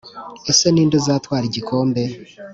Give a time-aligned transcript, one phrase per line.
[0.51, 2.01] Ese ninde uzatwara igikombe?